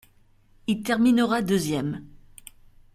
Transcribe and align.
Il 0.65 0.81
terminera 0.81 1.43
deuxième. 1.43 2.03